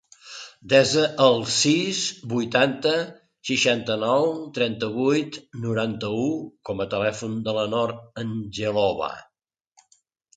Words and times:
Desa 0.71 1.01
el 1.23 1.35
sis, 1.55 1.97
vuitanta, 2.31 2.93
seixanta-nou, 3.49 4.25
trenta-vuit, 4.55 5.37
noranta-u 5.65 6.25
com 6.71 6.81
a 6.81 6.89
telèfon 6.95 7.37
de 7.49 7.55
la 7.59 7.67
Nor 7.75 7.93
Angelova. 8.25 9.11